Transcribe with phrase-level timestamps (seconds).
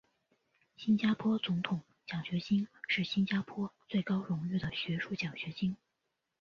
[0.77, 5.77] 新加坡总统奖学金是新加坡最高荣誉的学术奖学金。